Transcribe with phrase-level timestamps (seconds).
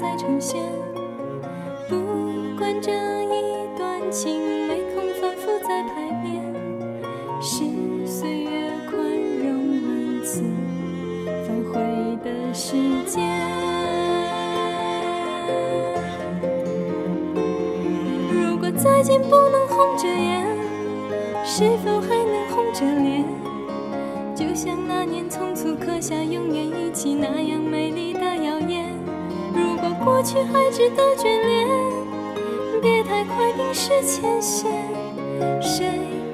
[0.00, 0.62] 再重现。
[1.88, 1.96] 不
[2.56, 6.42] 管这一段情没空反复再排练，
[7.40, 7.64] 是
[8.06, 8.96] 岁月宽
[9.42, 9.48] 容
[9.82, 10.42] 万次
[11.46, 11.80] 反悔
[12.24, 13.26] 的时间。
[18.30, 20.46] 如果再见不能红着眼，
[21.44, 23.24] 是否还能红着脸？
[24.34, 28.87] 就像那年匆促刻下永远一起那样美丽的谣言。
[30.18, 31.68] 过去还值得眷恋，
[32.82, 34.68] 别太快冰释前嫌。
[35.62, 35.86] 谁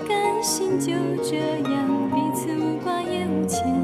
[0.09, 0.91] 甘心就
[1.23, 3.84] 这样彼此无挂也无牵？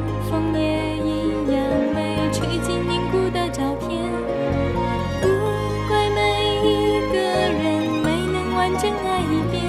[9.01, 9.61] 能完整爱一遍，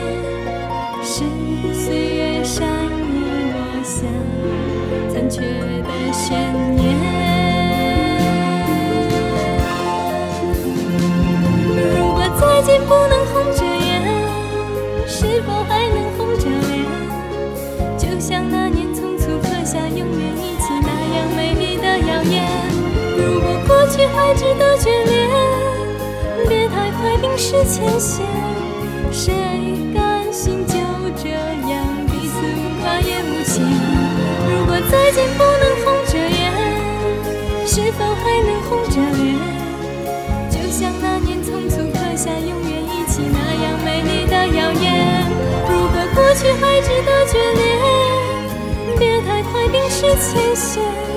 [1.03, 1.25] 是
[1.75, 4.04] 岁月善意落下
[5.12, 6.37] 残缺的悬
[6.76, 6.81] 念。
[11.97, 14.03] 如果再见不能红着眼，
[15.06, 16.84] 是否还能红着脸？
[17.98, 20.06] 就像那年匆促刻下永远
[20.37, 22.44] 一起那样美丽的谣言。
[23.16, 25.31] 如果过去还值得眷恋，
[26.48, 28.25] 别太快冰释前嫌。
[35.12, 36.40] 如果再见不能红着眼，
[37.66, 39.36] 是否还能红着脸？
[40.50, 45.30] 就像那年匆促刻下永远一起那样美丽的谣言。
[45.68, 47.62] 如果过去还值得眷恋，
[48.98, 51.11] 别太快冰释前嫌。